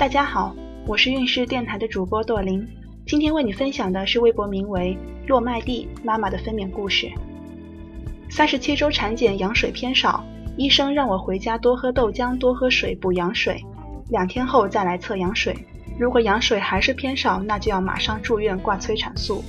[0.00, 2.66] 大家好，我是运势电台的主播朵琳，
[3.06, 4.96] 今天为你分享的是微博名为
[5.28, 7.12] “落麦地妈妈”的分娩故事。
[8.30, 10.24] 三十七周产检，羊水偏少，
[10.56, 13.62] 医生让我回家多喝豆浆，多喝水补羊水，
[14.08, 15.54] 两天后再来测羊水。
[15.98, 19.44] 如果羊水还是偏少，那就要马上住院挂催产素。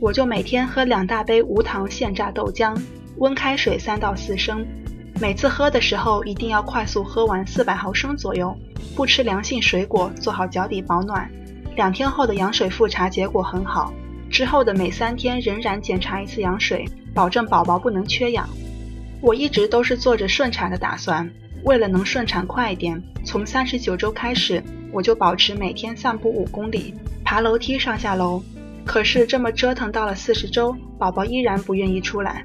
[0.00, 2.74] 我就每天喝两大杯无糖现榨豆浆，
[3.18, 4.66] 温开水三到四升。
[5.20, 8.56] 每次喝的时候一定要快速喝完四百毫升左右，
[8.96, 11.30] 不吃凉性水果，做好脚底保暖。
[11.76, 13.92] 两天后的羊水复查结果很好，
[14.30, 18.48] 之后的每三天仍然检查一次羊水，保证宝宝不能缺氧。
[19.20, 21.30] 我一直都是做着顺产的打算，
[21.64, 28.42] 为了能顺产快一点，从三十九周开始我就保持每天散步五公里，爬楼梯上下楼。
[28.86, 32.42] 可是这么折腾到了四十周，宝宝依然不愿意出来。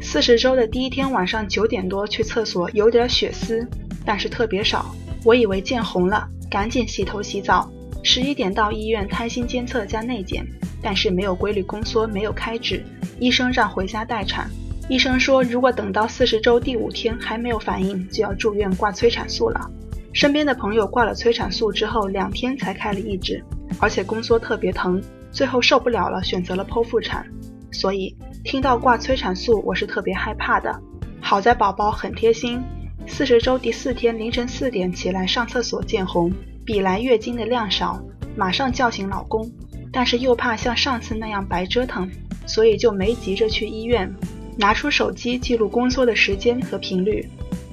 [0.00, 3.66] 四十周的第一天晚上九点多去厕所，有点血丝，
[4.04, 4.94] 但是特别少。
[5.24, 7.70] 我以为见红了，赶紧洗头洗澡。
[8.02, 10.46] 十一点到医院胎心监测加内检，
[10.80, 12.84] 但是没有规律宫缩，没有开指，
[13.18, 14.48] 医生让回家待产。
[14.88, 19.68] 医生说，如果等到四十周第五天还没有反应，就要住院挂催产素了。
[20.12, 23.42] 身边的朋友挂了催产素之后，两天才开了一指，
[23.80, 27.26] 而且宫缩特别疼，最后受不了了，选择了剖腹产。
[27.72, 30.72] 所以听到挂催产素，我是特别害怕的。
[31.20, 32.62] 好在宝宝很贴心，
[33.04, 36.32] 四十周第四天凌晨四点起来上厕所见红，
[36.64, 38.00] 比来月经的量少，
[38.36, 39.50] 马上叫醒老公，
[39.92, 42.08] 但是又怕像上次那样白折腾，
[42.46, 44.14] 所以就没急着去医院。
[44.56, 47.28] 拿出手机记录宫缩的时间和频率，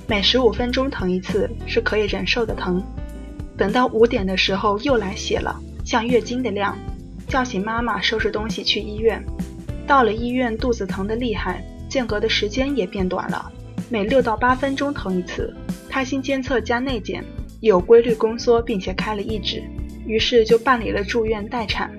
[0.07, 2.83] 每十五分钟疼一次是可以忍受的疼。
[3.55, 6.75] 等到五点的时候又来血了，像月经的量，
[7.27, 9.23] 叫醒妈妈收拾东西去医院。
[9.85, 13.51] 到了医院，肚子疼得厉害，间隔的时间也变短了，
[13.89, 15.53] 每六到八分钟疼一次。
[15.89, 17.23] 胎心监测加内检，
[17.59, 19.61] 有规律宫缩，并且开了一指，
[20.05, 21.91] 于是就办理了住院待产。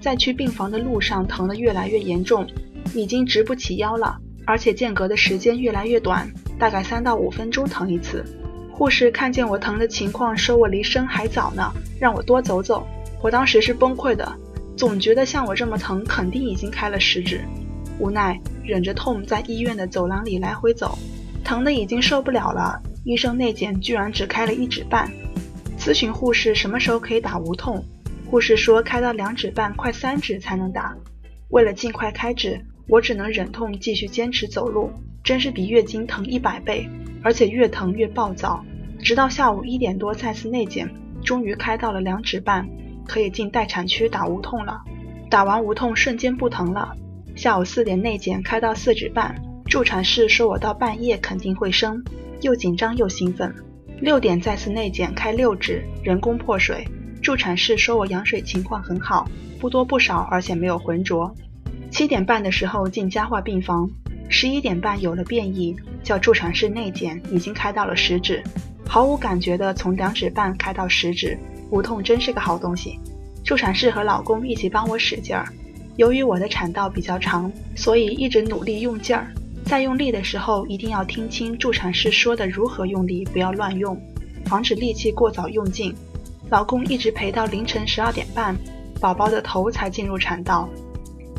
[0.00, 2.46] 在去病房的路上，疼得越来越严重，
[2.94, 8.24] 已经直不起腰了，而且间隔的时间越来越短，大概三到五分钟疼一次。
[8.70, 12.86] 护士看见我疼的情况，说我离生还早呢，让我多走走。
[13.22, 14.32] 我当时是崩溃的。
[14.80, 17.42] 总觉得像我这么疼，肯定已经开了十指。
[17.98, 20.98] 无奈忍着痛在医院的走廊里来回走，
[21.44, 22.80] 疼的已经受不了了。
[23.04, 25.12] 医生内检居然只开了一指半，
[25.78, 27.84] 咨询护士什么时候可以打无痛，
[28.30, 30.96] 护士说开到两指半，快三指才能打。
[31.50, 32.58] 为了尽快开指，
[32.88, 34.90] 我只能忍痛继续坚持走路，
[35.22, 36.88] 真是比月经疼一百倍，
[37.22, 38.64] 而且越疼越暴躁。
[39.02, 40.88] 直到下午一点多再次内检，
[41.22, 42.66] 终于开到了两指半。
[43.10, 44.82] 可以进待产区打无痛了，
[45.28, 46.96] 打完无痛瞬间不疼了。
[47.34, 49.34] 下午四点内检开到四指半，
[49.66, 52.04] 助产士说我到半夜肯定会生，
[52.40, 53.52] 又紧张又兴奋。
[54.00, 56.86] 六点再次内检开六指，人工破水，
[57.20, 59.28] 助产士说我羊水情况很好，
[59.58, 61.34] 不多不少，而且没有浑浊。
[61.90, 63.90] 七点半的时候进加化病房，
[64.28, 68.40] 十一点半有了变异，叫助产士内检，已经开到了十指，
[68.86, 71.36] 毫无感觉的从两指半开到十指。
[71.70, 72.98] 无痛真是个好东西，
[73.44, 75.46] 助产士和老公一起帮我使劲儿。
[75.96, 79.30] 由于我的产道比较长，所以一直努力用劲儿。
[79.64, 84.00] 在用力的时候，一定要听清助产士说的如何用力，不要乱用，
[84.46, 85.94] 防止力气过早用尽。
[86.48, 88.56] 老公一直陪到凌晨十二点半，
[89.00, 90.68] 宝宝的头才进入产道。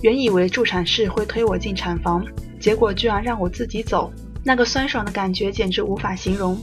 [0.01, 2.25] 原以为助产士会推我进产房，
[2.59, 4.11] 结果居然让我自己走，
[4.43, 6.57] 那个酸爽的感觉简直无法形容。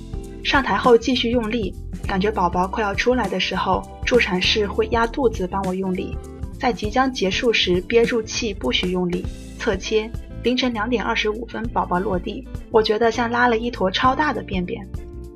[0.48, 1.74] 上台后继续用力。
[2.06, 6.16] 感觉宝宝快要出来的时候，助产士会压肚子帮我用力，
[6.58, 9.26] 在即将结束时憋住气不许用力。
[9.58, 10.10] 侧切，
[10.42, 14.88] 凌晨两点二十五分，宝宝落地，我觉得像拉了一坨超大的便便。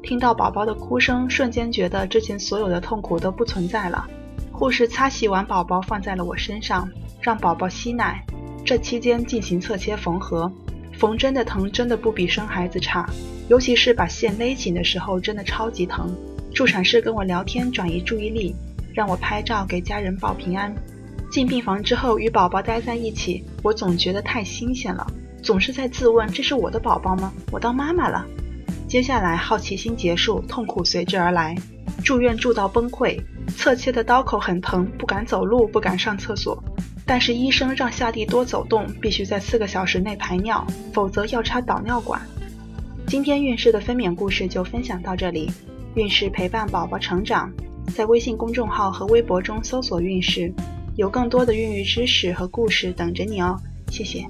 [0.03, 4.09] 听到宝宝的哭声，瞬间觉得之前所有的痛苦都不存在了。
[4.51, 6.89] 护士擦洗完宝宝，放在了我身上，
[7.21, 8.25] 让宝宝吸奶。
[8.65, 10.51] 这期间进行侧切缝合，
[10.99, 13.09] 缝针的疼真的不比生孩子差，
[13.49, 16.15] 尤其是把线勒紧的时候，真的超级疼。
[16.55, 18.55] 助产士跟我聊天，转移注意力，
[18.95, 20.75] 让我拍照给家人报平安。
[21.31, 25.07] 进病房之后，与宝宝待在一起，我总觉得太新鲜了，
[25.43, 27.33] 总是在自问：这是我的宝宝吗？
[27.51, 28.27] 我当妈妈了。
[28.87, 31.57] 接下来好奇心结束，痛苦随之而来。
[32.05, 33.19] 住院住到崩溃，
[33.57, 36.63] 侧切的刀口很疼，不敢走路，不敢上厕所。
[37.13, 42.19] 但是医生让下地多走动，必须在四个小时内排尿，否则要插导尿管。
[43.07, 45.53] 今天孕势的分娩故事就分享到这里。
[45.95, 47.53] 孕势陪伴宝宝成长，
[47.95, 50.51] 在微信公众号和微博中搜索“孕势”，
[50.97, 53.61] 有更多的孕育知识和故事等着你哦。
[53.91, 54.27] 谢谢。